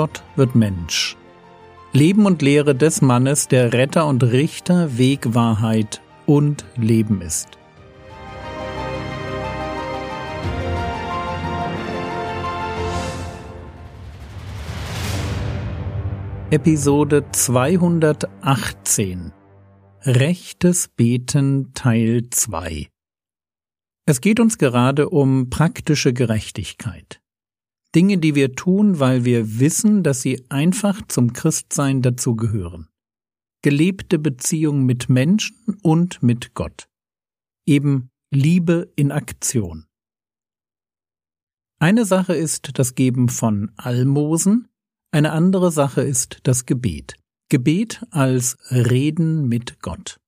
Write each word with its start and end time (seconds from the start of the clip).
Gott 0.00 0.24
wird 0.34 0.54
Mensch. 0.54 1.18
Leben 1.92 2.24
und 2.24 2.40
Lehre 2.40 2.74
des 2.74 3.02
Mannes, 3.02 3.48
der 3.48 3.74
Retter 3.74 4.06
und 4.06 4.22
Richter, 4.22 4.96
Weg, 4.96 5.34
Wahrheit 5.34 6.00
und 6.24 6.64
Leben 6.74 7.20
ist. 7.20 7.58
Episode 16.50 17.26
218 17.30 19.32
Rechtes 20.00 20.88
Beten 20.88 21.74
Teil 21.74 22.30
2 22.30 22.88
Es 24.06 24.22
geht 24.22 24.40
uns 24.40 24.56
gerade 24.56 25.10
um 25.10 25.50
praktische 25.50 26.14
Gerechtigkeit. 26.14 27.19
Dinge, 27.94 28.18
die 28.18 28.34
wir 28.34 28.54
tun, 28.54 29.00
weil 29.00 29.24
wir 29.24 29.58
wissen, 29.58 30.02
dass 30.02 30.22
sie 30.22 30.44
einfach 30.48 31.02
zum 31.08 31.32
Christsein 31.32 32.02
dazugehören. 32.02 32.88
Gelebte 33.62 34.18
Beziehung 34.18 34.84
mit 34.84 35.08
Menschen 35.08 35.78
und 35.82 36.22
mit 36.22 36.54
Gott. 36.54 36.88
Eben 37.66 38.10
Liebe 38.30 38.92
in 38.96 39.10
Aktion. 39.12 39.86
Eine 41.80 42.04
Sache 42.04 42.34
ist 42.34 42.78
das 42.78 42.94
Geben 42.94 43.28
von 43.28 43.72
Almosen, 43.76 44.68
eine 45.12 45.32
andere 45.32 45.72
Sache 45.72 46.02
ist 46.02 46.38
das 46.44 46.66
Gebet. 46.66 47.16
Gebet 47.48 48.04
als 48.10 48.56
Reden 48.70 49.48
mit 49.48 49.80
Gott. 49.80 50.20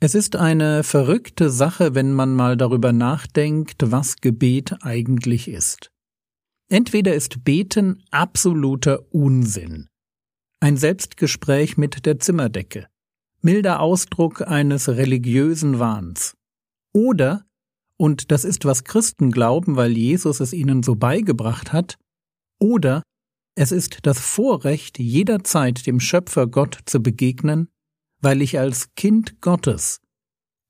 Es 0.00 0.14
ist 0.14 0.36
eine 0.36 0.82
verrückte 0.82 1.50
Sache, 1.50 1.94
wenn 1.94 2.12
man 2.14 2.34
mal 2.34 2.56
darüber 2.56 2.92
nachdenkt, 2.92 3.90
was 3.90 4.16
Gebet 4.16 4.82
eigentlich 4.82 5.48
ist. 5.48 5.90
Entweder 6.68 7.14
ist 7.14 7.44
Beten 7.44 8.02
absoluter 8.10 9.12
Unsinn, 9.12 9.88
ein 10.60 10.76
Selbstgespräch 10.76 11.76
mit 11.76 12.06
der 12.06 12.18
Zimmerdecke, 12.18 12.88
milder 13.42 13.80
Ausdruck 13.80 14.42
eines 14.42 14.88
religiösen 14.88 15.78
Wahns, 15.78 16.34
oder, 16.94 17.44
und 17.98 18.30
das 18.30 18.44
ist, 18.44 18.64
was 18.64 18.84
Christen 18.84 19.30
glauben, 19.30 19.76
weil 19.76 19.96
Jesus 19.96 20.40
es 20.40 20.52
ihnen 20.52 20.82
so 20.82 20.94
beigebracht 20.94 21.72
hat, 21.72 21.98
oder 22.58 23.02
es 23.56 23.70
ist 23.70 23.98
das 24.02 24.18
Vorrecht, 24.18 24.98
jederzeit 24.98 25.86
dem 25.86 26.00
Schöpfer 26.00 26.46
Gott 26.46 26.78
zu 26.86 27.00
begegnen, 27.00 27.68
weil 28.20 28.42
ich 28.42 28.58
als 28.58 28.94
Kind 28.94 29.40
Gottes 29.40 30.00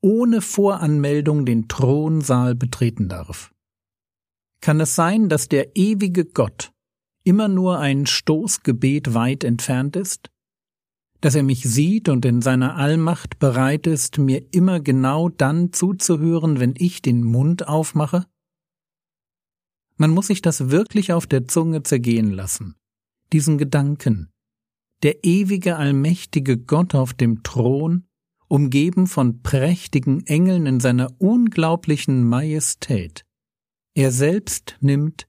ohne 0.02 0.42
Voranmeldung 0.42 1.46
den 1.46 1.66
Thronsaal 1.66 2.54
betreten 2.54 3.08
darf. 3.08 3.53
Kann 4.64 4.80
es 4.80 4.94
sein, 4.94 5.28
dass 5.28 5.50
der 5.50 5.76
ewige 5.76 6.24
Gott 6.24 6.72
immer 7.22 7.48
nur 7.48 7.80
ein 7.80 8.06
Stoßgebet 8.06 9.12
weit 9.12 9.44
entfernt 9.44 9.94
ist? 9.94 10.30
Dass 11.20 11.34
er 11.34 11.42
mich 11.42 11.64
sieht 11.64 12.08
und 12.08 12.24
in 12.24 12.40
seiner 12.40 12.76
Allmacht 12.76 13.38
bereit 13.38 13.86
ist, 13.86 14.16
mir 14.16 14.54
immer 14.54 14.80
genau 14.80 15.28
dann 15.28 15.74
zuzuhören, 15.74 16.60
wenn 16.60 16.72
ich 16.78 17.02
den 17.02 17.24
Mund 17.24 17.68
aufmache? 17.68 18.24
Man 19.98 20.12
muss 20.12 20.28
sich 20.28 20.40
das 20.40 20.70
wirklich 20.70 21.12
auf 21.12 21.26
der 21.26 21.46
Zunge 21.46 21.82
zergehen 21.82 22.30
lassen, 22.30 22.74
diesen 23.34 23.58
Gedanken. 23.58 24.30
Der 25.02 25.24
ewige, 25.24 25.76
allmächtige 25.76 26.56
Gott 26.56 26.94
auf 26.94 27.12
dem 27.12 27.42
Thron, 27.42 28.06
umgeben 28.48 29.08
von 29.08 29.42
prächtigen 29.42 30.26
Engeln 30.26 30.64
in 30.64 30.80
seiner 30.80 31.10
unglaublichen 31.20 32.26
Majestät. 32.26 33.23
Er 33.96 34.10
selbst 34.10 34.76
nimmt 34.80 35.28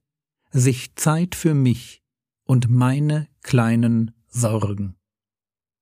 sich 0.51 0.95
Zeit 0.95 1.35
für 1.35 1.53
mich 1.53 2.01
und 2.45 2.69
meine 2.69 3.27
kleinen 3.43 4.11
Sorgen. 4.27 4.95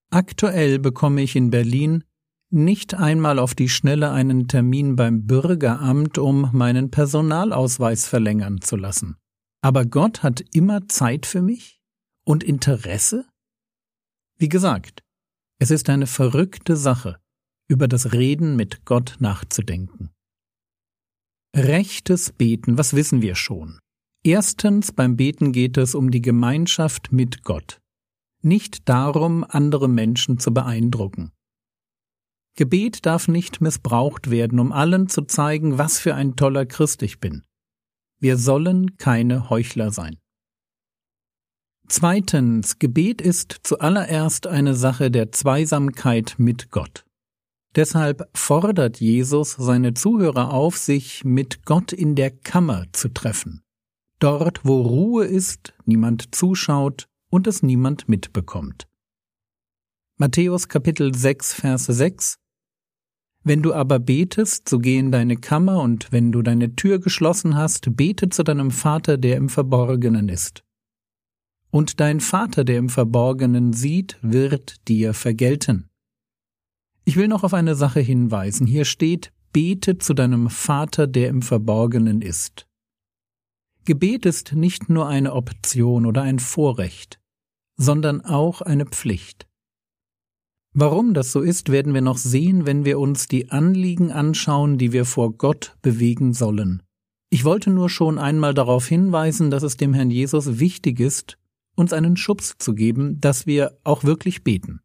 Aktuell 0.10 0.80
bekomme 0.80 1.22
ich 1.22 1.36
in 1.36 1.50
Berlin 1.50 2.04
nicht 2.50 2.94
einmal 2.94 3.40
auf 3.40 3.56
die 3.56 3.70
Schnelle 3.70 4.12
einen 4.12 4.48
Termin 4.48 4.96
beim 4.96 5.26
Bürgeramt, 5.26 6.18
um 6.18 6.50
meinen 6.52 6.92
Personalausweis 6.92 8.06
verlängern 8.06 8.62
zu 8.62 8.76
lassen. 8.76 9.18
Aber 9.62 9.86
Gott 9.86 10.22
hat 10.22 10.42
immer 10.54 10.88
Zeit 10.88 11.26
für 11.26 11.42
mich 11.42 11.82
und 12.26 12.44
Interesse? 12.44 13.26
Wie 14.38 14.50
gesagt, 14.50 15.04
es 15.58 15.72
ist 15.72 15.90
eine 15.90 16.06
verrückte 16.06 16.76
Sache, 16.76 17.18
über 17.68 17.88
das 17.88 18.14
Reden 18.14 18.56
mit 18.56 18.86
Gott 18.86 19.16
nachzudenken. 19.20 20.13
Rechtes 21.56 22.32
Beten, 22.32 22.80
was 22.80 22.96
wissen 22.96 23.22
wir 23.22 23.36
schon? 23.36 23.78
Erstens, 24.24 24.92
beim 24.92 25.16
Beten 25.18 25.52
geht 25.52 25.78
es 25.78 25.94
um 25.94 26.10
die 26.10 26.22
Gemeinschaft 26.22 27.12
mit 27.12 27.44
Gott, 27.44 27.80
nicht 28.42 28.90
darum, 28.90 29.46
andere 29.48 29.88
Menschen 29.88 30.40
zu 30.40 30.52
beeindrucken. 30.52 31.32
Gebet 32.56 33.06
darf 33.06 33.28
nicht 33.28 33.62
missbraucht 33.62 34.32
werden, 34.32 34.60
um 34.60 34.72
allen 34.72 35.10
zu 35.10 35.24
zeigen, 35.24 35.78
was 35.78 36.00
für 36.00 36.16
ein 36.16 36.36
toller 36.36 36.66
Christ 36.66 37.04
ich 37.04 37.20
bin. 37.20 37.44
Wir 38.20 38.38
sollen 38.38 38.98
keine 38.98 39.52
Heuchler 39.52 39.92
sein. 39.92 40.18
Zweitens, 41.88 42.80
Gebet 42.80 43.22
ist 43.22 43.60
zuallererst 43.62 44.48
eine 44.48 44.74
Sache 44.74 45.12
der 45.12 45.32
Zweisamkeit 45.32 46.36
mit 46.40 46.72
Gott. 46.72 47.06
Deshalb 47.76 48.30
fordert 48.34 49.00
Jesus 49.00 49.54
seine 49.54 49.94
Zuhörer 49.94 50.54
auf, 50.54 50.78
sich 50.78 51.24
mit 51.26 51.66
Gott 51.66 51.92
in 51.92 52.16
der 52.16 52.32
Kammer 52.32 52.86
zu 52.92 53.10
treffen. 53.10 53.64
Dort, 54.20 54.62
wo 54.64 54.82
Ruhe 54.82 55.26
ist, 55.26 55.74
niemand 55.86 56.36
zuschaut 56.36 57.08
und 57.30 57.48
es 57.48 57.64
niemand 57.64 58.08
mitbekommt. 58.08 58.88
Matthäus 60.18 60.68
Kapitel 60.68 61.16
6, 61.16 61.54
Vers 61.54 61.86
6 61.86 62.38
wenn 63.44 63.62
du 63.62 63.74
aber 63.74 64.00
betest, 64.00 64.70
so 64.70 64.80
geh 64.80 64.98
in 64.98 65.12
deine 65.12 65.36
Kammer, 65.36 65.82
und 65.82 66.12
wenn 66.12 66.32
du 66.32 66.42
deine 66.42 66.76
Tür 66.76 67.00
geschlossen 67.00 67.56
hast, 67.56 67.98
bete 67.98 68.30
zu 68.30 68.44
deinem 68.44 68.72
Vater, 68.72 69.18
der 69.18 69.36
im 69.36 69.50
Verborgenen 69.50 70.30
ist. 70.30 70.64
Und 71.70 72.00
dein 72.00 72.22
Vater, 72.22 72.64
der 72.64 72.78
im 72.78 72.88
Verborgenen 72.88 73.74
sieht, 73.74 74.18
wird 74.22 74.88
dir 74.88 75.14
vergelten. 75.14 75.90
Ich 77.06 77.18
will 77.18 77.28
noch 77.28 77.44
auf 77.44 77.54
eine 77.54 77.76
Sache 77.76 78.00
hinweisen. 78.00 78.66
Hier 78.66 78.86
steht, 78.86 79.32
bete 79.52 79.98
zu 79.98 80.14
deinem 80.14 80.50
Vater, 80.50 81.08
der 81.08 81.30
im 81.30 81.42
Verborgenen 81.42 82.22
ist. 82.22 82.66
Gebet 83.86 84.26
ist 84.26 84.54
nicht 84.54 84.90
nur 84.90 85.08
eine 85.08 85.34
Option 85.34 86.06
oder 86.06 86.22
ein 86.22 86.40
Vorrecht, 86.40 87.20
sondern 87.76 88.22
auch 88.22 88.62
eine 88.62 88.86
Pflicht. 88.86 89.48
Warum 90.74 91.14
das 91.14 91.32
so 91.32 91.42
ist, 91.42 91.70
werden 91.70 91.94
wir 91.94 92.02
noch 92.02 92.18
sehen, 92.18 92.66
wenn 92.66 92.86
wir 92.86 92.98
uns 92.98 93.28
die 93.28 93.52
Anliegen 93.52 94.12
anschauen, 94.12 94.78
die 94.78 94.92
wir 94.92 95.06
vor 95.06 95.34
Gott 95.34 95.76
bewegen 95.82 96.34
sollen. 96.34 96.82
Ich 97.30 97.44
wollte 97.44 97.70
nur 97.70 97.90
schon 97.90 98.18
einmal 98.18 98.54
darauf 98.54 98.88
hinweisen, 98.88 99.52
dass 99.52 99.64
es 99.64 99.76
dem 99.76 99.94
Herrn 99.94 100.10
Jesus 100.10 100.60
wichtig 100.60 101.00
ist, 101.00 101.38
uns 101.76 101.92
einen 101.94 102.16
Schubs 102.16 102.56
zu 102.58 102.74
geben, 102.74 103.20
dass 103.20 103.46
wir 103.46 103.78
auch 103.84 104.04
wirklich 104.04 104.44
beten. 104.44 104.80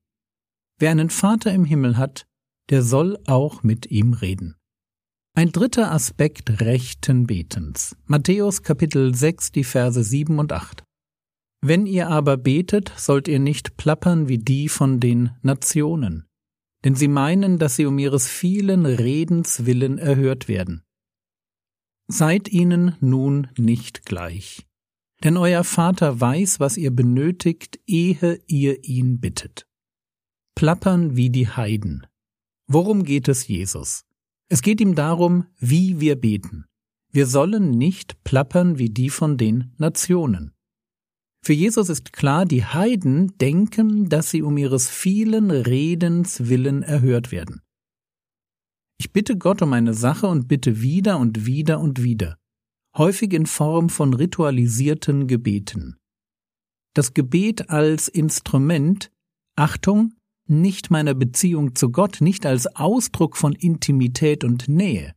Wer 0.79 0.93
einen 0.93 1.11
Vater 1.11 1.53
im 1.53 1.65
Himmel 1.65 1.97
hat, 1.97 2.27
der 2.71 2.83
soll 2.83 3.19
auch 3.27 3.63
mit 3.63 3.91
ihm 3.91 4.13
reden. 4.13 4.55
Ein 5.35 5.51
dritter 5.51 5.93
Aspekt 5.93 6.61
rechten 6.61 7.27
Betens. 7.27 7.97
Matthäus 8.07 8.63
Kapitel 8.63 9.15
6, 9.15 9.53
die 9.53 9.65
Verse 9.65 10.03
7 10.03 10.39
und 10.39 10.53
8. 10.53 10.85
Wenn 11.61 11.87
ihr 11.87 12.09
aber 12.09 12.37
betet, 12.37 12.93
sollt 12.97 13.27
ihr 13.27 13.41
nicht 13.41 13.77
plappern 13.77 14.29
wie 14.29 14.39
die 14.39 14.69
von 14.69 15.01
den 15.01 15.31
Nationen, 15.43 16.27
denn 16.85 16.95
sie 16.95 17.09
meinen, 17.09 17.59
dass 17.59 17.75
sie 17.77 17.87
um 17.87 17.99
ihres 17.99 18.29
vielen 18.29 18.87
Redens 18.87 19.67
willen 19.67 19.99
erhört 19.99 20.47
werden. 20.47 20.83
Seid 22.07 22.49
ihnen 22.49 22.97
nun 23.01 23.49
nicht 23.57 24.07
gleich, 24.07 24.67
denn 25.25 25.37
euer 25.37 25.65
Vater 25.65 26.21
weiß, 26.21 26.61
was 26.61 26.77
ihr 26.77 26.93
benötigt, 26.93 27.81
ehe 27.87 28.41
ihr 28.47 28.85
ihn 28.85 29.21
bittet. 29.21 29.68
Plappern 30.59 31.15
wie 31.15 31.31
die 31.31 31.47
Heiden. 31.47 32.05
Worum 32.67 33.05
geht 33.05 33.29
es 33.29 33.47
Jesus? 33.47 34.05
Es 34.49 34.61
geht 34.61 34.81
ihm 34.81 34.97
darum, 34.97 35.47
wie 35.61 36.01
wir 36.01 36.17
beten. 36.17 36.65
Wir 37.13 37.29
sollen 37.29 37.71
nicht 37.71 38.25
plappern 38.25 38.77
wie 38.77 38.91
die 38.91 39.09
von 39.09 39.37
den 39.37 39.73
Nationen. 39.79 40.57
Für 41.45 41.53
Jesus 41.53 41.89
ist 41.89 42.13
klar, 42.13 42.45
die 42.45 42.65
Heiden 42.65 43.39
denken, 43.39 44.09
dass 44.09 44.33
sie 44.33 44.43
um 44.43 44.57
ihres 44.57 44.91
vielen 44.91 45.53
Redens 45.53 46.49
willen 46.49 46.83
erhört 46.83 47.31
werden. 47.31 47.63
Ich 48.99 49.13
bitte 49.13 49.37
Gott 49.39 49.63
um 49.63 49.73
eine 49.73 49.95
Sache 49.95 50.27
und 50.27 50.49
bitte 50.49 50.83
wieder 50.83 51.21
und 51.21 51.47
wieder 51.47 51.79
und 51.79 52.03
wieder, 52.03 52.37
häufig 52.97 53.33
in 53.33 53.47
Form 53.47 53.91
von 53.91 54.13
ritualisierten 54.13 55.29
Gebeten. 55.29 55.99
Das 56.95 57.15
Gebet 57.15 57.71
als 57.71 58.09
Instrument, 58.09 59.13
Achtung, 59.55 60.15
nicht 60.49 60.91
meiner 60.91 61.15
Beziehung 61.15 61.75
zu 61.75 61.91
Gott, 61.91 62.21
nicht 62.21 62.47
als 62.47 62.67
Ausdruck 62.77 63.37
von 63.37 63.53
Intimität 63.53 64.45
und 64.45 64.69
Nähe, 64.69 65.15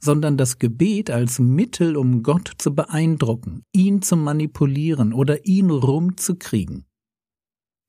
sondern 0.00 0.36
das 0.36 0.58
Gebet 0.58 1.10
als 1.10 1.38
Mittel, 1.38 1.96
um 1.96 2.22
Gott 2.22 2.52
zu 2.58 2.74
beeindrucken, 2.74 3.64
ihn 3.72 4.02
zu 4.02 4.16
manipulieren 4.16 5.12
oder 5.12 5.46
ihn 5.46 5.70
rumzukriegen. 5.70 6.86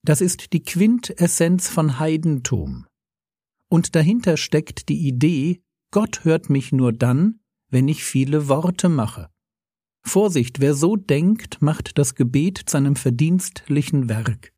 Das 0.06 0.22
ist 0.22 0.54
die 0.54 0.64
Quintessenz 0.64 1.70
von 1.70 1.98
Heidentum. 1.98 2.86
Und 3.70 3.96
dahinter 3.96 4.38
steckt 4.38 4.90
die 4.90 5.08
Idee, 5.08 5.62
Gott 5.92 6.24
hört 6.24 6.50
mich 6.50 6.72
nur 6.72 6.94
dann, 6.94 7.40
wenn 7.70 7.88
ich 7.88 8.04
viele 8.04 8.48
Worte 8.48 8.90
mache. 8.90 9.30
Vorsicht, 10.06 10.60
wer 10.60 10.76
so 10.76 10.98
denkt, 10.98 11.62
macht 11.62 11.98
das 11.98 12.14
Gebet 12.14 12.62
zu 12.66 12.78
einem 12.78 12.96
verdienstlichen 12.96 14.10
Werk. 14.10 14.53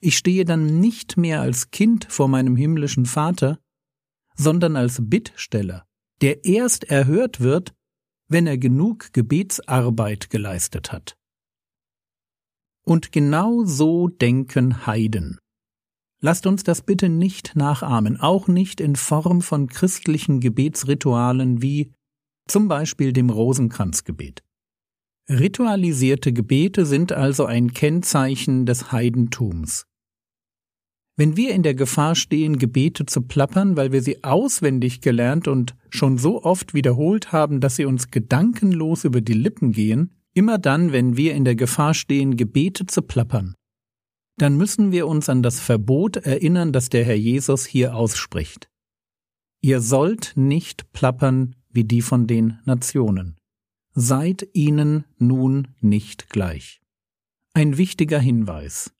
Ich 0.00 0.16
stehe 0.16 0.44
dann 0.44 0.80
nicht 0.80 1.16
mehr 1.16 1.40
als 1.40 1.70
Kind 1.70 2.06
vor 2.08 2.28
meinem 2.28 2.56
himmlischen 2.56 3.06
Vater, 3.06 3.58
sondern 4.34 4.76
als 4.76 4.98
Bittsteller, 5.02 5.86
der 6.20 6.44
erst 6.44 6.84
erhört 6.84 7.40
wird, 7.40 7.74
wenn 8.28 8.46
er 8.46 8.58
genug 8.58 9.12
Gebetsarbeit 9.12 10.30
geleistet 10.30 10.92
hat. 10.92 11.16
Und 12.84 13.12
genau 13.12 13.64
so 13.64 14.08
denken 14.08 14.86
Heiden. 14.86 15.38
Lasst 16.20 16.46
uns 16.46 16.62
das 16.62 16.82
bitte 16.82 17.08
nicht 17.08 17.56
nachahmen, 17.56 18.18
auch 18.18 18.48
nicht 18.48 18.80
in 18.80 18.96
Form 18.96 19.42
von 19.42 19.66
christlichen 19.66 20.40
Gebetsritualen 20.40 21.62
wie 21.62 21.92
zum 22.48 22.68
Beispiel 22.68 23.12
dem 23.12 23.30
Rosenkranzgebet. 23.30 24.42
Ritualisierte 25.28 26.32
Gebete 26.32 26.86
sind 26.86 27.10
also 27.10 27.46
ein 27.46 27.72
Kennzeichen 27.72 28.64
des 28.64 28.92
Heidentums. 28.92 29.86
Wenn 31.16 31.36
wir 31.36 31.52
in 31.52 31.64
der 31.64 31.74
Gefahr 31.74 32.14
stehen, 32.14 32.58
Gebete 32.58 33.06
zu 33.06 33.22
plappern, 33.22 33.76
weil 33.76 33.90
wir 33.90 34.02
sie 34.02 34.22
auswendig 34.22 35.00
gelernt 35.00 35.48
und 35.48 35.74
schon 35.90 36.16
so 36.16 36.44
oft 36.44 36.74
wiederholt 36.74 37.32
haben, 37.32 37.60
dass 37.60 37.74
sie 37.74 37.86
uns 37.86 38.12
gedankenlos 38.12 39.02
über 39.02 39.20
die 39.20 39.32
Lippen 39.32 39.72
gehen, 39.72 40.14
immer 40.32 40.58
dann, 40.58 40.92
wenn 40.92 41.16
wir 41.16 41.34
in 41.34 41.44
der 41.44 41.56
Gefahr 41.56 41.94
stehen, 41.94 42.36
Gebete 42.36 42.86
zu 42.86 43.02
plappern, 43.02 43.56
dann 44.38 44.56
müssen 44.56 44.92
wir 44.92 45.08
uns 45.08 45.28
an 45.28 45.42
das 45.42 45.58
Verbot 45.58 46.18
erinnern, 46.18 46.72
das 46.72 46.88
der 46.88 47.04
Herr 47.04 47.16
Jesus 47.16 47.66
hier 47.66 47.96
ausspricht. 47.96 48.68
Ihr 49.60 49.80
sollt 49.80 50.34
nicht 50.36 50.92
plappern 50.92 51.56
wie 51.70 51.84
die 51.84 52.02
von 52.02 52.28
den 52.28 52.58
Nationen 52.64 53.35
seid 53.98 54.46
ihnen 54.52 55.06
nun 55.16 55.68
nicht 55.80 56.28
gleich. 56.28 56.82
Ein 57.54 57.78
wichtiger 57.78 58.20
Hinweis. 58.20 58.92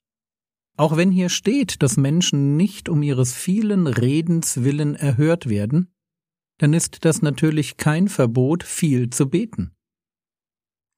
Auch 0.75 0.97
wenn 0.97 1.11
hier 1.11 1.29
steht, 1.29 1.83
dass 1.83 1.97
Menschen 1.97 2.57
nicht 2.57 2.89
um 2.89 3.03
ihres 3.03 3.33
vielen 3.33 3.85
Redens 3.85 4.63
willen 4.63 4.95
erhört 4.95 5.47
werden, 5.47 5.93
dann 6.57 6.73
ist 6.73 7.05
das 7.05 7.21
natürlich 7.21 7.77
kein 7.77 8.07
Verbot, 8.07 8.63
viel 8.63 9.11
zu 9.11 9.29
beten. 9.29 9.75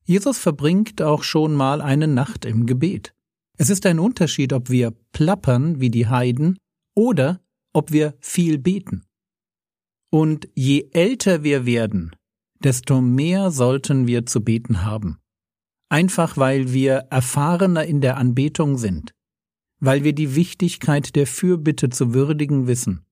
Jesus 0.06 0.38
verbringt 0.38 1.02
auch 1.02 1.24
schon 1.24 1.54
mal 1.54 1.82
eine 1.82 2.08
Nacht 2.08 2.46
im 2.46 2.66
Gebet. 2.66 3.14
Es 3.58 3.70
ist 3.70 3.86
ein 3.86 4.00
Unterschied, 4.00 4.54
ob 4.54 4.70
wir 4.70 4.92
plappern 5.12 5.82
wie 5.82 5.90
die 5.90 6.08
Heiden 6.08 6.58
oder 6.96 7.42
ob 7.74 7.92
wir 7.92 8.16
viel 8.22 8.60
beten. 8.60 9.04
Und 10.10 10.48
je 10.56 10.90
älter 10.94 11.44
wir 11.44 11.66
werden, 11.66 12.16
desto 12.64 13.02
mehr 13.02 13.52
sollten 13.52 14.08
wir 14.08 14.26
zu 14.26 14.42
beten 14.42 14.84
haben. 14.84 15.20
Einfach 15.90 16.38
weil 16.38 16.72
wir 16.74 17.08
erfahrener 17.10 17.86
in 17.86 18.02
der 18.02 18.18
Anbetung 18.18 18.78
sind, 18.78 19.14
weil 19.80 20.04
wir 20.04 20.14
die 20.14 20.36
Wichtigkeit 20.36 21.16
der 21.16 21.26
Fürbitte 21.26 21.90
zu 21.90 22.14
würdigen 22.14 22.68
wissen. 22.68 23.06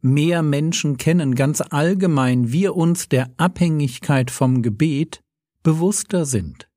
Mehr 0.00 0.42
Menschen 0.42 0.96
kennen 0.96 1.36
ganz 1.36 1.60
allgemein 1.60 2.50
wir 2.50 2.74
uns 2.74 3.08
der 3.08 3.32
Abhängigkeit 3.36 4.32
vom 4.32 4.62
Gebet 4.62 5.22
bewusster 5.62 6.26
sind. 6.26 6.68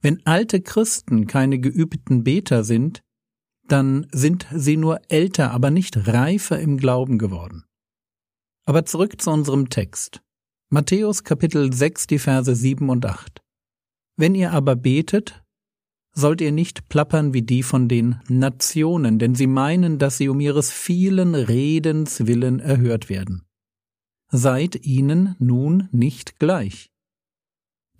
Wenn 0.00 0.24
alte 0.26 0.62
Christen 0.62 1.26
keine 1.26 1.58
geübten 1.60 2.24
Beter 2.24 2.64
sind, 2.64 3.02
dann 3.68 4.06
sind 4.12 4.46
sie 4.52 4.76
nur 4.76 5.00
älter, 5.08 5.50
aber 5.52 5.70
nicht 5.70 6.08
reifer 6.08 6.58
im 6.58 6.78
Glauben 6.78 7.18
geworden. 7.18 7.64
Aber 8.64 8.84
zurück 8.84 9.20
zu 9.20 9.30
unserem 9.30 9.68
Text. 9.68 10.22
Matthäus 10.74 11.22
Kapitel 11.22 11.70
6, 11.70 12.06
die 12.06 12.18
Verse 12.18 12.54
7 12.56 12.88
und 12.88 13.04
8. 13.04 13.42
Wenn 14.16 14.34
ihr 14.34 14.52
aber 14.52 14.74
betet, 14.74 15.44
sollt 16.14 16.40
ihr 16.40 16.50
nicht 16.50 16.88
plappern 16.88 17.34
wie 17.34 17.42
die 17.42 17.62
von 17.62 17.88
den 17.90 18.22
Nationen, 18.26 19.18
denn 19.18 19.34
sie 19.34 19.46
meinen, 19.46 19.98
dass 19.98 20.16
sie 20.16 20.30
um 20.30 20.40
ihres 20.40 20.72
vielen 20.72 21.34
Redens 21.34 22.26
willen 22.26 22.58
erhört 22.58 23.10
werden. 23.10 23.44
Seid 24.30 24.86
ihnen 24.86 25.36
nun 25.38 25.90
nicht 25.92 26.38
gleich. 26.38 26.90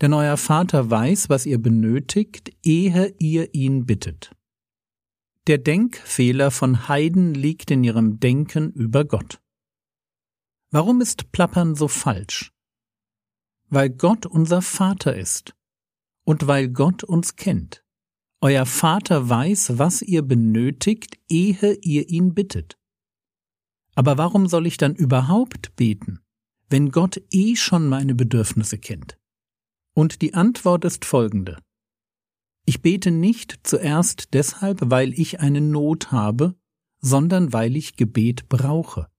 Denn 0.00 0.14
euer 0.14 0.38
Vater 0.38 0.90
weiß, 0.90 1.28
was 1.28 1.44
ihr 1.44 1.58
benötigt, 1.60 2.56
ehe 2.62 3.14
ihr 3.18 3.54
ihn 3.54 3.84
bittet. 3.84 4.34
Der 5.46 5.58
Denkfehler 5.58 6.50
von 6.50 6.88
Heiden 6.88 7.34
liegt 7.34 7.70
in 7.70 7.84
ihrem 7.84 8.18
Denken 8.18 8.70
über 8.70 9.04
Gott. 9.04 9.42
Warum 10.70 11.02
ist 11.02 11.32
Plappern 11.32 11.74
so 11.74 11.86
falsch? 11.86 12.50
Weil 13.72 13.88
Gott 13.88 14.26
unser 14.26 14.60
Vater 14.60 15.16
ist 15.16 15.54
und 16.24 16.46
weil 16.46 16.68
Gott 16.68 17.04
uns 17.04 17.36
kennt. 17.36 17.82
Euer 18.42 18.66
Vater 18.66 19.30
weiß, 19.30 19.78
was 19.78 20.02
ihr 20.02 20.20
benötigt, 20.20 21.18
ehe 21.28 21.78
ihr 21.80 22.10
ihn 22.10 22.34
bittet. 22.34 22.78
Aber 23.94 24.18
warum 24.18 24.46
soll 24.46 24.66
ich 24.66 24.76
dann 24.76 24.94
überhaupt 24.94 25.74
beten, 25.74 26.20
wenn 26.68 26.90
Gott 26.90 27.22
eh 27.30 27.56
schon 27.56 27.88
meine 27.88 28.14
Bedürfnisse 28.14 28.76
kennt? 28.76 29.18
Und 29.94 30.20
die 30.20 30.34
Antwort 30.34 30.84
ist 30.84 31.06
folgende. 31.06 31.58
Ich 32.66 32.82
bete 32.82 33.10
nicht 33.10 33.60
zuerst 33.62 34.34
deshalb, 34.34 34.80
weil 34.90 35.18
ich 35.18 35.40
eine 35.40 35.62
Not 35.62 36.12
habe, 36.12 36.56
sondern 37.00 37.54
weil 37.54 37.74
ich 37.76 37.96
Gebet 37.96 38.50
brauche. 38.50 39.11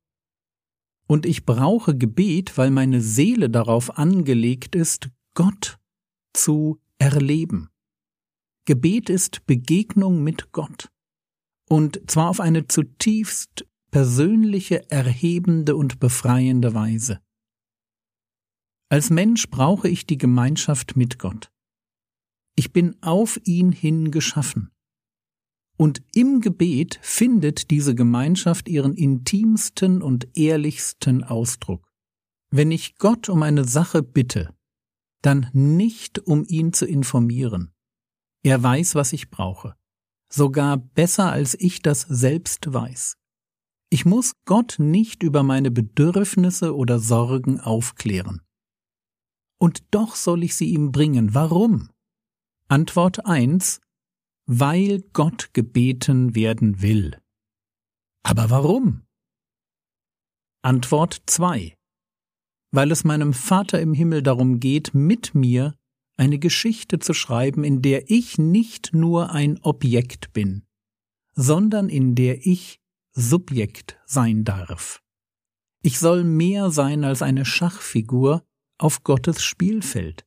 Und 1.08 1.26
ich 1.26 1.46
brauche 1.46 1.98
Gebet, 1.98 2.58
weil 2.58 2.72
meine 2.72 3.02
Seele 3.02 3.50
darauf 3.50 3.98
angelegt 3.98 4.76
ist, 4.76 5.10
Gott 5.34 5.80
zu 6.34 6.80
erleben. 6.98 7.70
Gebet 8.66 9.10
ist 9.10 9.46
Begegnung 9.46 10.24
mit 10.24 10.52
Gott. 10.52 10.90
Und 11.70 12.10
zwar 12.10 12.30
auf 12.30 12.40
eine 12.40 12.68
zutiefst 12.68 13.66
persönliche, 13.92 14.90
erhebende 14.90 15.76
und 15.76 16.00
befreiende 16.00 16.74
Weise. 16.74 17.20
Als 18.90 19.10
Mensch 19.10 19.50
brauche 19.50 19.88
ich 19.88 20.06
die 20.06 20.18
Gemeinschaft 20.18 20.96
mit 20.96 21.20
Gott. 21.20 21.52
Ich 22.56 22.74
bin 22.74 22.96
auf 23.02 23.40
ihn 23.44 23.72
hin 23.72 24.12
geschaffen. 24.12 24.73
Und 25.78 26.04
im 26.14 26.40
Gebet 26.40 27.00
findet 27.02 27.72
diese 27.72 27.96
Gemeinschaft 27.96 28.68
ihren 28.68 28.94
intimsten 28.94 30.02
und 30.02 30.28
ehrlichsten 30.38 31.24
Ausdruck. 31.24 31.90
Wenn 32.52 32.72
ich 32.72 32.98
Gott 32.98 33.30
um 33.30 33.42
eine 33.42 33.66
Sache 33.66 34.04
bitte, 34.04 34.54
dann 35.24 35.50
nicht 35.54 36.20
um 36.20 36.46
ihn 36.48 36.74
zu 36.74 36.86
informieren. 36.86 37.74
Er 38.44 38.62
weiß, 38.62 38.96
was 38.96 39.14
ich 39.14 39.30
brauche. 39.30 39.76
Sogar 40.32 40.78
besser 40.78 41.32
als 41.32 41.56
ich 41.60 41.82
das 41.82 42.02
selbst 42.02 42.72
weiß. 42.72 43.16
Ich 43.90 44.06
muss 44.06 44.34
Gott 44.46 44.76
nicht 44.80 45.24
über 45.24 45.44
meine 45.44 45.72
Bedürfnisse 45.72 46.76
oder 46.76 47.00
Sorgen 47.00 47.60
aufklären. 47.60 48.42
Und 49.60 49.84
doch 49.92 50.16
soll 50.16 50.44
ich 50.44 50.56
sie 50.56 50.70
ihm 50.70 50.92
bringen. 50.92 51.34
Warum? 51.34 51.90
Antwort 52.68 53.26
eins 53.26 53.80
weil 54.46 55.02
Gott 55.14 55.54
gebeten 55.54 56.36
werden 56.36 56.82
will. 56.82 57.18
Aber 58.24 58.50
warum? 58.50 59.04
Antwort 60.62 61.22
2. 61.26 61.76
Weil 62.72 62.92
es 62.92 63.04
meinem 63.04 63.34
Vater 63.34 63.80
im 63.82 63.94
Himmel 63.94 64.24
darum 64.24 64.60
geht, 64.60 64.94
mit 64.94 65.36
mir 65.36 65.76
eine 66.18 66.40
Geschichte 66.40 67.00
zu 67.00 67.14
schreiben, 67.14 67.64
in 67.64 67.82
der 67.82 68.10
ich 68.10 68.38
nicht 68.38 68.94
nur 68.94 69.32
ein 69.32 69.60
Objekt 69.62 70.34
bin, 70.34 70.66
sondern 71.36 71.90
in 71.90 72.16
der 72.16 72.46
ich 72.46 72.80
Subjekt 73.12 74.00
sein 74.06 74.44
darf. 74.44 75.02
Ich 75.82 76.00
soll 76.00 76.24
mehr 76.24 76.72
sein 76.72 77.04
als 77.04 77.22
eine 77.22 77.46
Schachfigur 77.46 78.46
auf 78.78 79.04
Gottes 79.04 79.44
Spielfeld. 79.44 80.26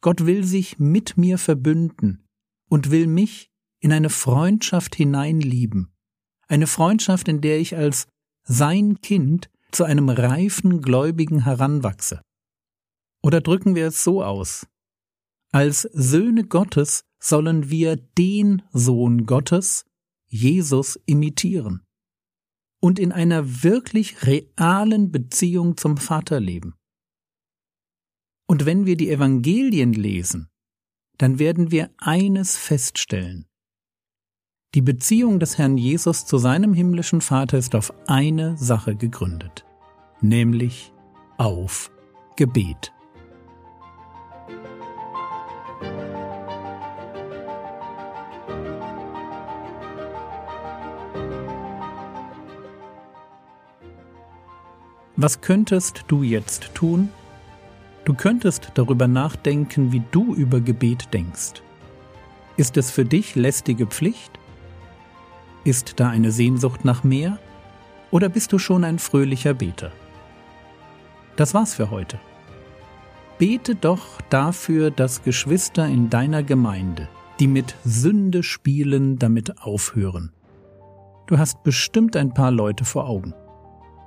Gott 0.00 0.24
will 0.26 0.44
sich 0.44 0.78
mit 0.78 1.16
mir 1.16 1.38
verbünden, 1.38 2.26
und 2.70 2.90
will 2.90 3.06
mich 3.06 3.50
in 3.80 3.92
eine 3.92 4.08
Freundschaft 4.08 4.94
hineinlieben, 4.94 5.92
eine 6.48 6.66
Freundschaft, 6.66 7.28
in 7.28 7.40
der 7.42 7.58
ich 7.58 7.76
als 7.76 8.06
sein 8.44 9.00
Kind 9.02 9.50
zu 9.72 9.84
einem 9.84 10.08
reifen 10.08 10.80
Gläubigen 10.80 11.44
heranwachse. 11.44 12.22
Oder 13.22 13.40
drücken 13.40 13.74
wir 13.74 13.88
es 13.88 14.02
so 14.02 14.24
aus. 14.24 14.66
Als 15.52 15.82
Söhne 15.82 16.44
Gottes 16.44 17.02
sollen 17.18 17.70
wir 17.70 17.96
den 17.96 18.62
Sohn 18.72 19.26
Gottes, 19.26 19.84
Jesus, 20.26 20.98
imitieren 21.06 21.82
und 22.80 22.98
in 22.98 23.12
einer 23.12 23.62
wirklich 23.62 24.26
realen 24.26 25.10
Beziehung 25.10 25.76
zum 25.76 25.96
Vater 25.96 26.40
leben. 26.40 26.74
Und 28.46 28.64
wenn 28.64 28.86
wir 28.86 28.96
die 28.96 29.10
Evangelien 29.10 29.92
lesen, 29.92 30.48
dann 31.20 31.38
werden 31.38 31.70
wir 31.70 31.90
eines 31.98 32.56
feststellen. 32.56 33.44
Die 34.74 34.80
Beziehung 34.80 35.38
des 35.38 35.58
Herrn 35.58 35.76
Jesus 35.76 36.24
zu 36.24 36.38
seinem 36.38 36.72
himmlischen 36.72 37.20
Vater 37.20 37.58
ist 37.58 37.74
auf 37.74 37.92
eine 38.06 38.56
Sache 38.56 38.96
gegründet, 38.96 39.66
nämlich 40.22 40.94
auf 41.36 41.90
Gebet. 42.36 42.94
Was 55.16 55.42
könntest 55.42 56.04
du 56.08 56.22
jetzt 56.22 56.74
tun? 56.74 57.10
Du 58.04 58.14
könntest 58.14 58.72
darüber 58.74 59.06
nachdenken, 59.06 59.92
wie 59.92 60.02
du 60.10 60.34
über 60.34 60.60
Gebet 60.60 61.12
denkst. 61.12 61.62
Ist 62.56 62.76
es 62.76 62.90
für 62.90 63.04
dich 63.04 63.34
lästige 63.36 63.86
Pflicht? 63.86 64.32
Ist 65.64 66.00
da 66.00 66.08
eine 66.08 66.30
Sehnsucht 66.32 66.84
nach 66.84 67.04
mehr? 67.04 67.38
Oder 68.10 68.28
bist 68.28 68.52
du 68.52 68.58
schon 68.58 68.84
ein 68.84 68.98
fröhlicher 68.98 69.54
Beter? 69.54 69.92
Das 71.36 71.54
war's 71.54 71.74
für 71.74 71.90
heute. 71.90 72.18
Bete 73.38 73.74
doch 73.74 74.20
dafür, 74.28 74.90
dass 74.90 75.22
Geschwister 75.22 75.86
in 75.86 76.10
deiner 76.10 76.42
Gemeinde, 76.42 77.08
die 77.38 77.46
mit 77.46 77.74
Sünde 77.84 78.42
spielen, 78.42 79.18
damit 79.18 79.62
aufhören. 79.62 80.32
Du 81.26 81.38
hast 81.38 81.62
bestimmt 81.62 82.16
ein 82.16 82.34
paar 82.34 82.50
Leute 82.50 82.84
vor 82.84 83.08
Augen. 83.08 83.32